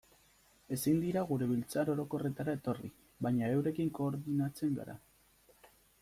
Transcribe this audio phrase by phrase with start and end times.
[0.75, 2.89] Ezin dira gure biltzar orokorretara etorri,
[3.27, 4.97] baina eurekin koordinatzen gara.